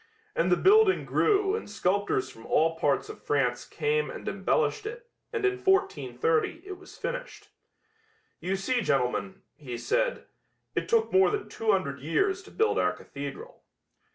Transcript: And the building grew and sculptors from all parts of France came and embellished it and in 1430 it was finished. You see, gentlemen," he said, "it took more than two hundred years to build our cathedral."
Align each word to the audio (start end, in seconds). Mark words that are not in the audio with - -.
And 0.35 0.51
the 0.51 0.57
building 0.57 1.05
grew 1.05 1.53
and 1.55 1.69
sculptors 1.69 2.27
from 2.31 2.47
all 2.47 2.75
parts 2.75 3.07
of 3.07 3.21
France 3.23 3.65
came 3.65 4.09
and 4.09 4.27
embellished 4.27 4.87
it 4.87 5.07
and 5.31 5.45
in 5.45 5.59
1430 5.63 6.63
it 6.65 6.79
was 6.79 6.97
finished. 6.97 7.49
You 8.39 8.55
see, 8.55 8.81
gentlemen," 8.81 9.43
he 9.53 9.77
said, 9.77 10.25
"it 10.75 10.89
took 10.89 11.13
more 11.13 11.29
than 11.29 11.49
two 11.49 11.71
hundred 11.71 11.99
years 11.99 12.41
to 12.41 12.49
build 12.49 12.79
our 12.79 12.93
cathedral." 12.93 13.61